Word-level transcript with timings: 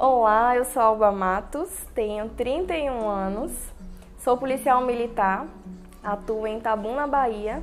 Olá, 0.00 0.54
eu 0.54 0.64
sou 0.64 0.80
Alba 0.80 1.10
Matos, 1.10 1.68
tenho 1.92 2.28
31 2.28 3.08
anos, 3.08 3.50
sou 4.20 4.38
policial 4.38 4.80
militar, 4.82 5.48
atuo 6.04 6.46
em 6.46 6.58
Itabuna, 6.58 7.04
Bahia 7.04 7.60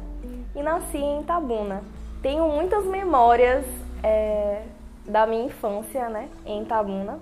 e 0.54 0.62
nasci 0.62 0.98
em 0.98 1.22
Itabuna. 1.22 1.82
Tenho 2.22 2.46
muitas 2.50 2.84
memórias 2.88 3.66
é, 4.04 4.64
da 5.06 5.26
minha 5.26 5.46
infância 5.46 6.10
né, 6.10 6.28
em 6.46 6.64
Itabuna. 6.64 7.20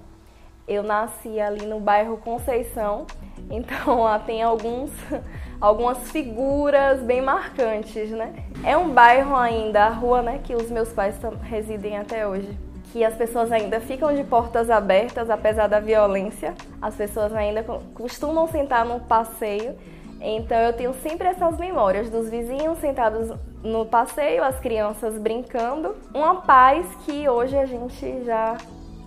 Eu 0.68 0.82
nasci 0.82 1.40
ali 1.40 1.68
no 1.68 1.80
bairro 1.80 2.18
Conceição, 2.18 3.06
então 3.52 4.02
lá 4.02 4.18
tem 4.18 4.42
alguns, 4.42 4.90
algumas 5.62 6.10
figuras 6.10 7.02
bem 7.02 7.22
marcantes, 7.22 8.10
né? 8.10 8.34
É 8.64 8.76
um 8.76 8.90
bairro 8.90 9.36
ainda, 9.36 9.86
a 9.86 9.90
rua 9.90 10.24
né, 10.24 10.42
que 10.44 10.56
os 10.56 10.72
meus 10.72 10.90
pais 10.90 11.16
residem 11.44 12.00
até 12.00 12.28
hoje 12.28 12.73
que 12.94 13.04
as 13.04 13.16
pessoas 13.16 13.52
ainda 13.52 13.80
ficam 13.80 14.14
de 14.14 14.24
portas 14.24 14.70
abertas, 14.70 15.28
apesar 15.28 15.66
da 15.66 15.80
violência. 15.80 16.54
As 16.80 16.94
pessoas 16.94 17.34
ainda 17.34 17.64
costumam 17.96 18.48
sentar 18.48 18.86
no 18.86 19.00
passeio. 19.00 19.76
Então 20.22 20.56
eu 20.60 20.74
tenho 20.74 20.94
sempre 21.02 21.28
essas 21.28 21.58
memórias 21.58 22.08
dos 22.12 22.30
vizinhos 22.30 22.78
sentados 22.78 23.36
no 23.64 23.84
passeio, 23.84 24.44
as 24.44 24.60
crianças 24.60 25.18
brincando. 25.18 25.96
Uma 26.14 26.42
paz 26.42 26.86
que 27.04 27.28
hoje 27.28 27.58
a 27.58 27.66
gente 27.66 28.24
já 28.24 28.58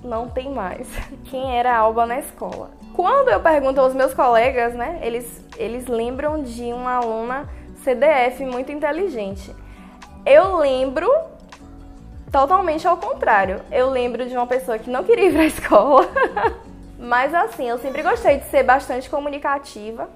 não 0.03 0.29
tem 0.29 0.51
mais. 0.51 0.89
Quem 1.31 1.57
era 1.57 1.73
a 1.73 1.79
Alba 1.79 2.07
na 2.07 2.19
escola? 2.19 2.73
Quando 2.93 3.29
eu 3.29 3.39
pergunto 3.39 3.81
aos 3.81 3.95
meus 3.95 4.13
colegas, 4.13 4.75
né, 4.75 4.99
eles, 5.01 5.45
eles 5.57 5.87
lembram 5.87 6.43
de 6.43 6.73
uma 6.73 6.97
aluna 6.97 7.49
CDF 7.85 8.45
muito 8.45 8.73
inteligente. 8.73 9.55
Eu 10.25 10.57
lembro 10.57 11.09
totalmente 12.31 12.87
ao 12.87 12.97
contrário. 12.97 13.61
Eu 13.71 13.91
lembro 13.91 14.29
de 14.29 14.37
uma 14.37 14.47
pessoa 14.47 14.79
que 14.79 14.91
não 14.91 15.05
queria 15.05 15.27
ir 15.27 15.33
pra 15.33 15.45
escola. 15.47 16.09
Mas 16.99 17.35
assim, 17.35 17.69
eu 17.69 17.79
sempre 17.79 18.03
gostei 18.03 18.39
de 18.39 18.47
ser 18.47 18.63
bastante 18.63 19.09
comunicativa. 19.09 20.09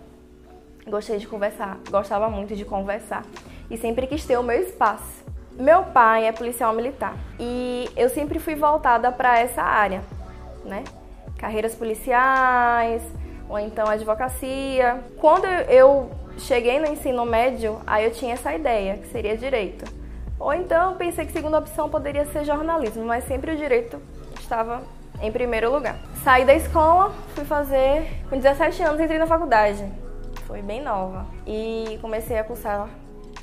Gostei 0.87 1.19
de 1.19 1.27
conversar, 1.27 1.79
gostava 1.91 2.29
muito 2.29 2.57
de 2.57 2.65
conversar. 2.65 3.25
E 3.71 3.77
sempre 3.77 4.07
quis 4.07 4.25
ter 4.25 4.39
o 4.39 4.43
meu 4.43 4.61
espaço. 4.61 5.25
Meu 5.53 5.83
pai 5.85 6.27
é 6.27 6.33
policial 6.33 6.73
militar 6.73 7.15
e 7.39 7.89
eu 7.95 8.09
sempre 8.09 8.39
fui 8.39 8.55
voltada 8.55 9.13
para 9.13 9.39
essa 9.39 9.63
área, 9.63 10.03
né? 10.65 10.85
Carreiras 11.37 11.75
policiais, 11.75 13.03
ou 13.49 13.59
então 13.59 13.87
advocacia. 13.87 15.03
Quando 15.19 15.45
eu 15.47 16.11
cheguei 16.39 16.79
no 16.79 16.87
ensino 16.87 17.27
médio, 17.27 17.79
aí 17.87 18.05
eu 18.05 18.11
tinha 18.11 18.35
essa 18.35 18.55
ideia, 18.55 18.97
que 18.97 19.09
seria 19.09 19.37
direito. 19.37 20.00
Ou 20.41 20.55
então 20.55 20.97
pensei 20.97 21.27
que 21.27 21.33
segunda 21.33 21.59
opção 21.59 21.91
poderia 21.91 22.25
ser 22.25 22.45
jornalismo, 22.47 23.05
mas 23.05 23.25
sempre 23.25 23.53
o 23.53 23.57
direito 23.57 24.01
estava 24.41 24.83
em 25.21 25.31
primeiro 25.31 25.71
lugar. 25.71 26.01
Saí 26.25 26.47
da 26.47 26.55
escola, 26.55 27.13
fui 27.35 27.45
fazer. 27.45 28.25
Com 28.31 28.39
17 28.39 28.83
anos 28.83 29.01
entrei 29.01 29.19
na 29.19 29.27
faculdade. 29.27 29.85
Foi 30.47 30.63
bem 30.63 30.83
nova. 30.83 31.27
E 31.47 31.99
comecei 32.01 32.39
a 32.39 32.45
cursar 32.45 32.89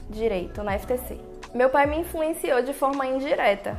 direito 0.09 0.63
na 0.63 0.77
FTC. 0.77 1.19
Meu 1.53 1.69
pai 1.69 1.85
me 1.85 1.99
influenciou 1.99 2.61
de 2.63 2.73
forma 2.73 3.05
indireta, 3.05 3.77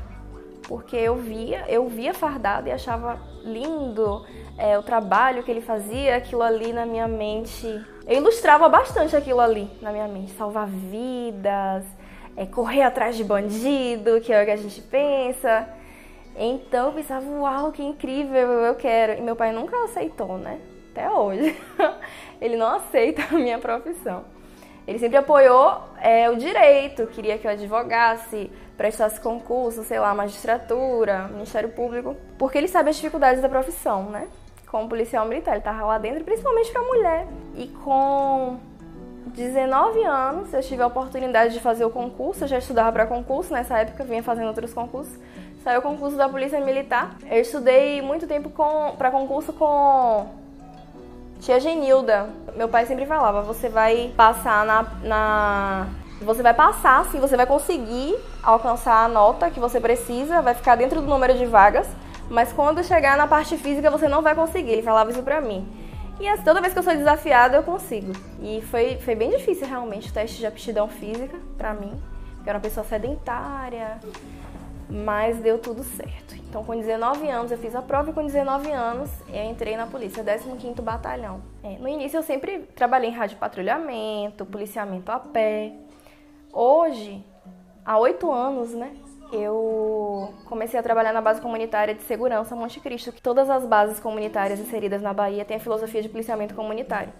porque 0.66 0.96
eu 0.96 1.16
via, 1.16 1.64
eu 1.68 1.88
via 1.88 2.14
fardado 2.14 2.68
e 2.68 2.72
achava 2.72 3.18
lindo 3.44 4.24
é, 4.56 4.78
o 4.78 4.82
trabalho 4.82 5.42
que 5.42 5.50
ele 5.50 5.60
fazia, 5.60 6.16
aquilo 6.16 6.42
ali 6.42 6.72
na 6.72 6.86
minha 6.86 7.08
mente. 7.08 7.66
Eu 8.06 8.16
ilustrava 8.16 8.68
bastante 8.68 9.14
aquilo 9.14 9.40
ali 9.40 9.70
na 9.82 9.92
minha 9.92 10.08
mente, 10.08 10.32
salvar 10.32 10.66
vidas, 10.66 11.84
é, 12.38 12.46
correr 12.46 12.82
atrás 12.82 13.16
de 13.16 13.24
bandido, 13.24 14.20
que 14.20 14.32
é 14.32 14.40
o 14.40 14.44
que 14.44 14.52
a 14.52 14.56
gente 14.56 14.80
pensa. 14.80 15.68
Então 16.36 16.86
eu 16.86 16.92
pensava, 16.92 17.28
uau, 17.28 17.72
que 17.72 17.82
incrível, 17.82 18.48
eu 18.48 18.76
quero. 18.76 19.18
E 19.18 19.20
meu 19.20 19.34
pai 19.34 19.50
nunca 19.50 19.76
aceitou, 19.82 20.38
né? 20.38 20.60
Até 20.92 21.10
hoje. 21.10 21.56
Ele 22.40 22.56
não 22.56 22.68
aceita 22.68 23.24
a 23.28 23.34
minha 23.36 23.58
profissão. 23.58 24.24
Ele 24.86 25.00
sempre 25.00 25.16
apoiou 25.16 25.82
é, 26.00 26.30
o 26.30 26.36
direito, 26.36 27.08
queria 27.08 27.36
que 27.36 27.46
eu 27.46 27.50
advogasse, 27.50 28.50
prestasse 28.76 29.20
concurso, 29.20 29.82
sei 29.82 29.98
lá, 29.98 30.14
magistratura, 30.14 31.24
Ministério 31.28 31.68
Público, 31.70 32.16
porque 32.38 32.56
ele 32.56 32.68
sabe 32.68 32.88
as 32.88 32.96
dificuldades 32.96 33.42
da 33.42 33.50
profissão, 33.50 34.04
né? 34.04 34.28
Como 34.68 34.88
policial 34.88 35.26
militar, 35.26 35.52
ele 35.52 35.60
tava 35.60 35.84
lá 35.84 35.98
dentro, 35.98 36.24
principalmente 36.24 36.70
para 36.70 36.82
mulher. 36.82 37.26
E 37.54 37.66
com 37.66 38.58
19 39.28 40.02
anos, 40.04 40.52
eu 40.52 40.62
tive 40.62 40.82
a 40.82 40.86
oportunidade 40.86 41.52
de 41.54 41.60
fazer 41.60 41.84
o 41.84 41.90
concurso, 41.90 42.44
eu 42.44 42.48
já 42.48 42.58
estudava 42.58 42.92
para 42.92 43.06
concurso, 43.06 43.52
nessa 43.52 43.78
época 43.78 44.04
vinha 44.04 44.22
fazendo 44.22 44.48
outros 44.48 44.72
concursos. 44.72 45.14
Saiu 45.62 45.80
o 45.80 45.82
concurso 45.82 46.16
da 46.16 46.28
Polícia 46.28 46.60
Militar. 46.60 47.16
Eu 47.30 47.40
estudei 47.42 48.00
muito 48.00 48.26
tempo 48.26 48.50
para 48.96 49.10
concurso 49.10 49.52
com 49.52 50.26
tia 51.40 51.60
Genilda. 51.60 52.30
Meu 52.56 52.68
pai 52.68 52.86
sempre 52.86 53.06
falava: 53.06 53.42
você 53.42 53.68
vai 53.68 54.12
passar 54.16 54.64
na, 54.64 54.86
na. 55.02 55.86
Você 56.22 56.42
vai 56.42 56.54
passar, 56.54 57.04
sim, 57.06 57.20
você 57.20 57.36
vai 57.36 57.46
conseguir 57.46 58.16
alcançar 58.42 59.04
a 59.04 59.08
nota 59.08 59.50
que 59.50 59.60
você 59.60 59.80
precisa, 59.80 60.42
vai 60.42 60.54
ficar 60.54 60.74
dentro 60.74 61.00
do 61.00 61.06
número 61.06 61.34
de 61.34 61.46
vagas, 61.46 61.86
mas 62.28 62.52
quando 62.52 62.82
chegar 62.82 63.16
na 63.16 63.26
parte 63.26 63.56
física 63.56 63.90
você 63.90 64.08
não 64.08 64.20
vai 64.22 64.34
conseguir. 64.34 64.72
Ele 64.72 64.82
falava 64.82 65.10
isso 65.10 65.22
pra 65.22 65.40
mim. 65.40 65.66
E 66.20 66.26
assim, 66.26 66.42
toda 66.42 66.60
vez 66.60 66.72
que 66.72 66.78
eu 66.78 66.82
sou 66.82 66.94
desafiada, 66.94 67.56
eu 67.56 67.62
consigo. 67.62 68.12
E 68.42 68.60
foi, 68.62 68.96
foi 68.98 69.14
bem 69.14 69.30
difícil 69.30 69.66
realmente 69.66 70.10
o 70.10 70.12
teste 70.12 70.38
de 70.38 70.46
aptidão 70.46 70.88
física 70.88 71.38
para 71.56 71.72
mim, 71.72 71.92
eu 72.38 72.50
era 72.50 72.58
uma 72.58 72.62
pessoa 72.62 72.84
sedentária, 72.84 74.00
mas 74.88 75.38
deu 75.38 75.58
tudo 75.58 75.84
certo. 75.84 76.34
Então, 76.34 76.64
com 76.64 76.74
19 76.74 77.28
anos, 77.28 77.52
eu 77.52 77.58
fiz 77.58 77.74
a 77.74 77.82
prova 77.82 78.10
e 78.10 78.12
com 78.12 78.24
19 78.24 78.70
anos 78.72 79.10
eu 79.28 79.44
entrei 79.44 79.76
na 79.76 79.86
polícia, 79.86 80.24
15º 80.24 80.80
Batalhão. 80.80 81.42
É, 81.62 81.76
no 81.78 81.86
início, 81.86 82.16
eu 82.16 82.22
sempre 82.22 82.60
trabalhei 82.74 83.10
em 83.10 83.12
rádio 83.12 83.36
patrulhamento, 83.36 84.46
policiamento 84.46 85.12
a 85.12 85.18
pé. 85.18 85.74
Hoje, 86.52 87.22
há 87.84 87.98
oito 87.98 88.32
anos, 88.32 88.70
né, 88.72 88.96
eu 89.32 90.32
comecei 90.44 90.78
a 90.78 90.82
trabalhar 90.82 91.12
na 91.12 91.20
base 91.20 91.40
comunitária 91.40 91.94
de 91.94 92.02
segurança 92.02 92.56
Monte 92.56 92.80
Cristo, 92.80 93.12
que 93.12 93.20
todas 93.20 93.48
as 93.50 93.64
bases 93.64 94.00
comunitárias 94.00 94.58
inseridas 94.58 95.02
na 95.02 95.12
Bahia 95.12 95.44
têm 95.44 95.56
a 95.56 95.60
filosofia 95.60 96.02
de 96.02 96.08
policiamento 96.08 96.54
comunitário, 96.54 97.12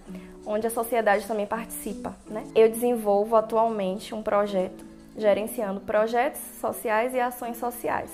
onde 0.45 0.67
a 0.67 0.69
sociedade 0.69 1.27
também 1.27 1.45
participa. 1.45 2.15
Né? 2.27 2.43
Eu 2.55 2.69
desenvolvo 2.69 3.35
atualmente 3.35 4.13
um 4.13 4.21
projeto 4.21 4.89
gerenciando 5.17 5.81
projetos 5.81 6.39
sociais 6.61 7.13
e 7.13 7.19
ações 7.19 7.57
sociais, 7.57 8.09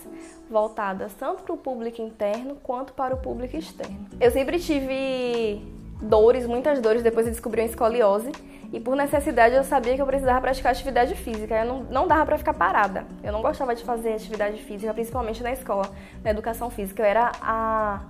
voltadas 0.50 1.14
tanto 1.14 1.44
para 1.44 1.54
o 1.54 1.58
público 1.58 2.02
interno 2.02 2.56
quanto 2.64 2.94
para 2.94 3.14
o 3.14 3.18
público 3.18 3.56
externo. 3.56 4.08
Eu 4.20 4.32
sempre 4.32 4.60
tive 4.60 5.62
dores, 6.02 6.46
muitas 6.46 6.80
dores, 6.80 7.02
depois 7.02 7.26
de 7.26 7.32
descobrir 7.32 7.62
uma 7.62 7.68
escoliose 7.68 8.32
e 8.76 8.80
por 8.80 8.96
necessidade 8.96 9.56
eu 9.56 9.64
sabia 9.64 9.96
que 9.96 10.02
eu 10.02 10.06
precisava 10.06 10.42
praticar 10.42 10.72
atividade 10.72 11.16
física. 11.16 11.56
Eu 11.56 11.66
não, 11.66 11.84
não 11.84 12.08
dava 12.08 12.26
para 12.26 12.38
ficar 12.38 12.54
parada. 12.54 13.06
Eu 13.24 13.32
não 13.32 13.42
gostava 13.42 13.74
de 13.74 13.84
fazer 13.84 14.14
atividade 14.14 14.62
física, 14.64 14.94
principalmente 14.94 15.42
na 15.42 15.52
escola, 15.52 15.90
na 16.24 16.32
educação 16.32 16.70
física. 16.70 17.02
Eu 17.02 17.06
era 17.06 17.32
a, 17.42 18.02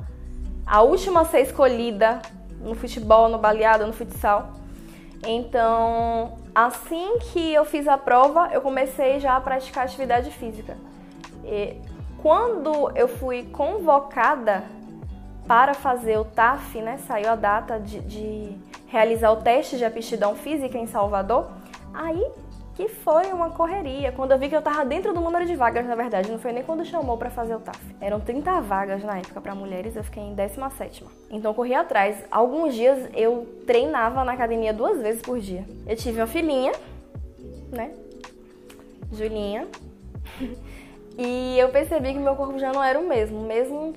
a 0.66 0.82
última 0.82 1.22
a 1.22 1.26
ser 1.26 1.42
escolhida 1.42 2.22
no 2.62 2.74
futebol, 2.74 3.30
no 3.30 3.38
baleado, 3.38 3.86
no 3.86 3.94
futsal. 3.94 4.54
Então, 5.24 6.36
assim 6.54 7.20
que 7.20 7.54
eu 7.54 7.66
fiz 7.66 7.88
a 7.88 7.98
prova, 7.98 8.50
eu 8.52 8.62
comecei 8.62 9.20
já 9.20 9.36
a 9.36 9.42
praticar 9.42 9.86
atividade 9.86 10.32
física. 10.32 10.76
E 11.44 11.78
quando 12.22 12.92
eu 12.96 13.08
fui 13.08 13.44
convocada 13.44 14.64
para 15.48 15.74
fazer 15.74 16.18
o 16.18 16.26
TAF, 16.26 16.82
né, 16.82 16.98
saiu 17.08 17.30
a 17.30 17.36
data 17.36 17.80
de, 17.80 18.00
de 18.02 18.58
realizar 18.88 19.32
o 19.32 19.38
teste 19.38 19.78
de 19.78 19.86
aptidão 19.86 20.36
física 20.36 20.78
em 20.78 20.88
Salvador, 20.88 21.48
aí 21.94 22.26
que 22.76 22.90
foi 22.90 23.32
uma 23.32 23.50
correria. 23.50 24.12
Quando 24.12 24.32
eu 24.32 24.38
vi 24.38 24.50
que 24.50 24.56
eu 24.56 24.62
tava 24.62 24.84
dentro 24.84 25.14
do 25.14 25.22
número 25.22 25.46
de 25.46 25.56
vagas, 25.56 25.86
na 25.88 25.96
verdade, 25.96 26.30
não 26.30 26.38
foi 26.38 26.52
nem 26.52 26.62
quando 26.62 26.84
chamou 26.84 27.18
para 27.18 27.30
fazer 27.30 27.56
o 27.56 27.60
TAF. 27.60 27.80
Eram 28.02 28.20
30 28.20 28.60
vagas 28.62 29.04
na 29.04 29.18
época 29.18 29.40
para 29.40 29.56
mulheres, 29.56 29.96
eu 29.96 30.04
fiquei 30.04 30.22
em 30.22 30.36
17ª. 30.36 31.04
Então 31.32 31.54
corri 31.54 31.74
atrás. 31.74 32.18
Alguns 32.30 32.76
dias 32.76 33.10
eu 33.14 33.48
treinava 33.66 34.26
na 34.26 34.34
academia 34.34 34.74
duas 34.74 35.02
vezes 35.02 35.22
por 35.22 35.40
dia. 35.40 35.66
Eu 35.88 35.96
tive 35.96 36.20
uma 36.20 36.28
filhinha, 36.28 36.74
né? 37.72 37.92
Julinha. 39.14 39.68
e 41.18 41.58
eu 41.58 41.70
percebi 41.70 42.12
que 42.12 42.20
meu 42.20 42.36
corpo 42.36 42.60
já 42.60 42.74
não 42.74 42.84
era 42.84 43.00
o 43.00 43.08
mesmo, 43.08 43.40
mesmo 43.42 43.94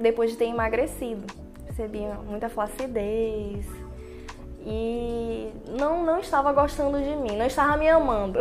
depois 0.00 0.30
de 0.30 0.36
ter 0.36 0.46
emagrecido. 0.46 1.26
Percebi 1.66 2.00
muita 2.26 2.48
flacidez, 2.48 3.66
e 4.64 5.52
não, 5.78 6.04
não 6.04 6.18
estava 6.18 6.52
gostando 6.52 6.98
de 6.98 7.16
mim, 7.16 7.36
não 7.36 7.46
estava 7.46 7.76
me 7.76 7.88
amando. 7.88 8.40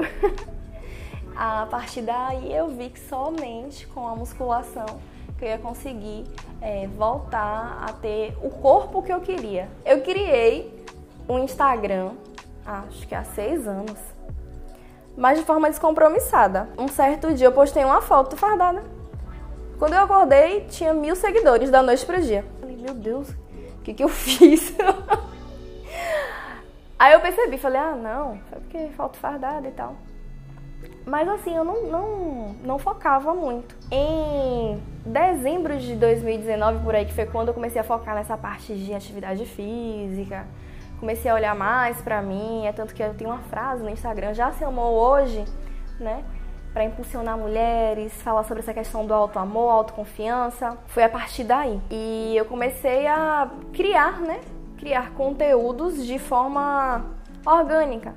a 1.36 1.66
partir 1.70 2.02
daí 2.02 2.54
eu 2.54 2.68
vi 2.68 2.90
que 2.90 3.00
somente 3.00 3.88
com 3.88 4.08
a 4.08 4.16
musculação 4.16 4.86
que 5.38 5.46
eu 5.46 5.50
ia 5.50 5.58
conseguir 5.58 6.26
é, 6.62 6.88
voltar 6.88 7.86
a 7.88 7.94
ter 7.94 8.38
o 8.44 8.50
corpo 8.50 9.02
que 9.02 9.14
eu 9.14 9.22
queria. 9.22 9.70
Eu 9.86 10.02
criei 10.02 10.86
um 11.30 11.40
Instagram, 11.40 12.12
acho 12.66 13.08
que 13.08 13.16
há 13.16 13.24
seis 13.24 13.66
anos, 13.66 13.98
mas 15.16 15.40
de 15.40 15.46
forma 15.46 15.70
descompromissada. 15.70 16.68
Um 16.78 16.90
certo 16.90 17.34
dia 17.34 17.48
eu 17.48 17.54
postei 17.54 17.86
uma 17.86 18.02
foto 18.02 18.36
fardada 18.36 18.99
Quando 19.80 19.94
eu 19.94 20.04
acordei, 20.04 20.66
tinha 20.66 20.94
mil 20.94 21.16
seguidores 21.16 21.72
da 21.72 21.82
noite 21.82 22.06
pro 22.06 22.22
dia. 22.22 22.44
Falei, 22.60 22.76
meu 22.76 22.94
Deus, 22.94 23.30
o 23.30 23.82
que, 23.82 23.94
que 23.94 24.04
eu 24.04 24.10
fiz? 24.12 24.76
Aí 27.00 27.14
eu 27.14 27.22
percebi, 27.22 27.58
falei, 27.58 27.80
ah, 27.80 27.96
não, 27.96 28.38
foi 28.50 28.60
porque 28.60 28.88
falta 28.90 29.18
fardada 29.18 29.66
e 29.66 29.72
tal. 29.72 29.96
Mas 31.06 31.30
assim, 31.30 31.56
eu 31.56 31.64
não, 31.64 31.88
não, 31.88 32.56
não 32.62 32.78
focava 32.78 33.34
muito. 33.34 33.74
Em 33.90 34.84
dezembro 35.06 35.78
de 35.78 35.96
2019, 35.96 36.84
por 36.84 36.94
aí, 36.94 37.06
que 37.06 37.14
foi 37.14 37.26
quando 37.26 37.48
eu 37.48 37.54
comecei 37.54 37.80
a 37.80 37.84
focar 37.86 38.16
nessa 38.16 38.38
parte 38.38 38.76
de 38.76 38.94
atividade 38.94 39.46
física, 39.46 40.46
comecei 41.00 41.32
a 41.32 41.34
olhar 41.34 41.56
mais 41.56 42.02
pra 42.02 42.22
mim, 42.22 42.66
é 42.66 42.74
tanto 42.74 42.94
que 42.94 43.02
eu 43.02 43.14
tenho 43.14 43.30
uma 43.30 43.40
frase 43.44 43.82
no 43.82 43.90
Instagram, 43.90 44.34
já 44.34 44.52
se 44.52 44.66
amou 44.66 44.94
hoje, 44.94 45.46
né? 45.98 46.22
Para 46.74 46.84
impulsionar 46.84 47.38
mulheres, 47.38 48.14
falar 48.22 48.44
sobre 48.44 48.62
essa 48.62 48.74
questão 48.74 49.06
do 49.06 49.14
auto 49.14 49.40
amor, 49.40 49.70
autoconfiança. 49.70 50.78
Foi 50.88 51.04
a 51.04 51.10
partir 51.10 51.44
daí. 51.44 51.80
E 51.90 52.36
eu 52.38 52.46
comecei 52.46 53.08
a 53.08 53.50
criar, 53.74 54.20
né? 54.22 54.40
Criar 54.78 55.12
conteúdos 55.12 56.06
de 56.06 56.20
forma 56.20 57.06
orgânica 57.46 58.14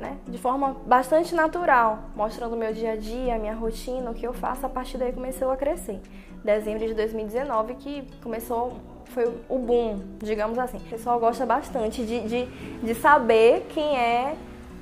né? 0.00 0.16
De 0.26 0.38
forma 0.38 0.76
bastante 0.86 1.34
natural, 1.34 2.10
mostrando 2.16 2.54
o 2.54 2.56
meu 2.56 2.72
dia 2.72 2.92
a 2.92 2.96
dia, 2.96 3.36
a 3.36 3.38
minha 3.38 3.54
rotina, 3.54 4.10
o 4.10 4.14
que 4.14 4.26
eu 4.26 4.32
faço. 4.32 4.66
A 4.66 4.68
partir 4.68 4.98
daí 4.98 5.12
começou 5.12 5.50
a 5.50 5.56
crescer. 5.56 6.00
Dezembro 6.42 6.86
de 6.86 6.94
2019 6.94 7.74
que 7.74 8.08
começou, 8.22 8.72
foi 9.06 9.26
o 9.48 9.58
boom, 9.58 10.00
digamos 10.18 10.58
assim. 10.58 10.78
O 10.78 10.88
pessoal 10.88 11.20
gosta 11.20 11.44
bastante 11.44 12.04
de, 12.04 12.20
de, 12.26 12.46
de 12.82 12.94
saber 12.94 13.66
quem 13.68 13.96
é 13.96 14.34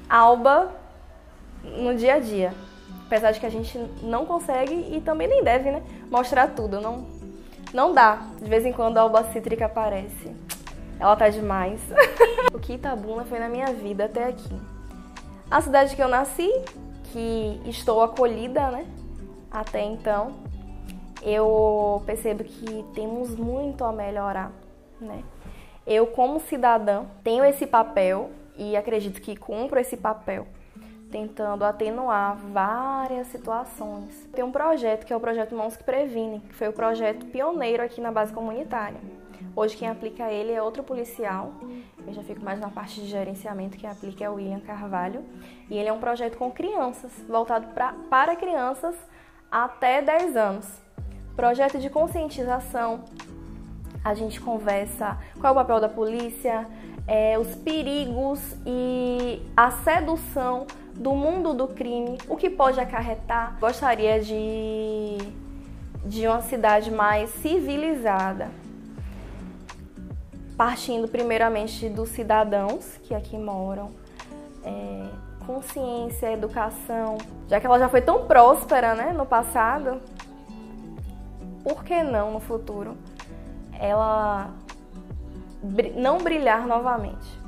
Alba 0.09 0.73
no 1.65 1.95
dia 1.97 2.15
a 2.15 2.19
dia. 2.19 2.55
Apesar 3.09 3.33
de 3.33 3.41
que 3.41 3.47
a 3.47 3.51
gente 3.51 3.79
não 4.03 4.27
consegue 4.27 4.75
e 4.95 5.01
também 5.01 5.27
nem 5.27 5.43
deve, 5.43 5.71
né? 5.71 5.83
Mostrar 6.11 6.49
tudo. 6.49 6.79
Não, 6.79 7.07
não 7.73 7.95
dá. 7.95 8.21
De 8.39 8.49
vez 8.49 8.67
em 8.67 8.73
quando 8.73 8.99
a 8.99 9.01
Alba 9.01 9.25
Cítrica 9.33 9.65
aparece. 9.65 10.31
Ela 11.01 11.17
tá 11.17 11.31
demais. 11.31 11.81
o 12.53 12.59
que 12.59 12.75
Itabuna 12.75 13.25
foi 13.25 13.39
na 13.39 13.49
minha 13.49 13.73
vida 13.73 14.05
até 14.05 14.25
aqui. 14.25 14.55
A 15.51 15.63
cidade 15.63 15.97
que 15.97 16.03
eu 16.03 16.09
nasci, 16.09 16.51
que 17.05 17.63
estou 17.65 18.03
acolhida, 18.03 18.71
né? 18.71 18.85
Até 19.51 19.83
então, 19.83 20.35
eu 21.23 22.03
percebo 22.05 22.45
que 22.45 22.85
temos 22.95 23.35
muito 23.35 23.85
a 23.85 23.91
melhorar, 23.91 24.53
né? 25.01 25.23
Eu, 25.87 26.09
como 26.09 26.41
cidadã, 26.41 27.07
tenho 27.25 27.43
esse 27.43 27.67
papel 27.67 28.31
e 28.55 28.77
acredito 28.77 29.23
que 29.23 29.35
cumpro 29.35 29.81
esse 29.81 29.97
papel, 29.97 30.47
tentando 31.11 31.65
atenuar 31.65 32.37
várias 32.37 33.27
situações. 33.29 34.29
Tem 34.33 34.45
um 34.45 34.53
projeto 34.53 35.07
que 35.07 35.13
é 35.13 35.17
o 35.17 35.21
projeto 35.21 35.55
Mãos 35.55 35.77
que 35.77 35.85
Previnem, 35.85 36.41
que 36.41 36.55
foi 36.55 36.69
o 36.69 36.73
projeto 36.73 37.27
pioneiro 37.27 37.83
aqui 37.83 38.01
na 38.01 38.13
base 38.13 38.33
comunitária. 38.33 39.01
Hoje 39.55 39.77
quem 39.77 39.89
aplica 39.89 40.31
ele 40.31 40.53
é 40.53 40.63
outro 40.63 40.83
policial. 40.83 41.53
Eu 42.07 42.13
já 42.13 42.23
fico 42.23 42.45
mais 42.45 42.61
na 42.61 42.69
parte 42.69 43.01
de 43.01 43.07
gerenciamento, 43.07 43.77
quem 43.77 43.89
aplica 43.89 44.25
é 44.25 44.31
o 44.31 44.35
William 44.35 44.61
Carvalho. 44.61 45.25
E 45.69 45.77
ele 45.77 45.89
é 45.89 45.93
um 45.93 45.99
projeto 45.99 46.37
com 46.37 46.51
crianças, 46.51 47.13
voltado 47.29 47.69
pra, 47.69 47.95
para 48.09 48.37
crianças 48.37 48.95
até 49.51 50.03
10 50.03 50.37
anos. 50.37 50.67
Projeto 51.35 51.79
de 51.79 51.91
conscientização. 51.91 53.05
A 54.05 54.15
gente 54.15 54.41
conversa 54.41 55.19
qual 55.41 55.49
é 55.49 55.53
o 55.53 55.55
papel 55.55 55.81
da 55.81 55.89
polícia, 55.89 56.67
é, 57.07 57.39
os 57.39 57.55
perigos 57.57 58.41
e 58.65 59.43
a 59.57 59.71
sedução 59.71 60.67
do 60.99 61.15
mundo 61.15 61.55
do 61.55 61.69
crime, 61.69 62.19
o 62.29 62.37
que 62.37 62.51
pode 62.51 62.81
acarretar. 62.81 63.57
Gostaria 63.61 64.21
de, 64.21 65.19
de 66.05 66.27
uma 66.27 66.43
cidade 66.43 66.91
mais 66.91 67.31
civilizada 67.31 68.51
partindo 70.59 71.07
primeiramente 71.07 71.89
dos 71.89 72.09
cidadãos 72.09 72.99
que 73.05 73.15
aqui 73.15 73.39
moram, 73.39 73.91
é, 74.65 75.07
consciência, 75.47 76.33
educação, 76.33 77.17
já 77.47 77.61
que 77.61 77.67
ela 77.67 77.79
já 77.79 77.89
foi 77.89 78.03
tão 78.03 78.27
próspera 78.27 78.97
né, 78.97 79.13
no 79.13 79.25
passado, 79.25 80.03
por 81.63 81.85
que 81.85 82.03
não 82.03 82.33
no 82.33 82.41
futuro 82.41 82.97
ela 83.79 84.51
não 85.95 86.19
brilhar 86.19 86.67
novamente? 86.67 87.39